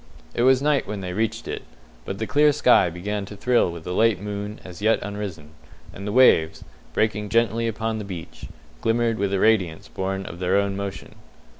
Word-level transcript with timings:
It 0.33 0.41
was 0.41 0.63
night 0.63 0.87
when 0.87 1.01
they 1.01 1.13
reached 1.13 1.47
it, 1.47 1.61
but 2.05 2.17
the 2.17 2.25
clear 2.25 2.51
sky 2.51 2.89
began 2.89 3.23
to 3.25 3.35
thrill 3.35 3.71
with 3.71 3.85
a 3.85 3.91
late 3.93 4.19
moon 4.19 4.59
as 4.65 4.81
yet 4.81 4.99
unrisen, 5.03 5.51
and 5.93 6.07
the 6.07 6.11
waves, 6.11 6.63
breaking 6.91 7.29
gently 7.29 7.67
upon 7.67 7.99
the 7.99 8.03
beach, 8.03 8.45
glimmered 8.81 9.19
with 9.19 9.31
a 9.31 9.39
radiance 9.39 9.87
born 9.87 10.25
of 10.25 10.39
their 10.39 10.57
own 10.57 10.75
motion. 10.75 11.13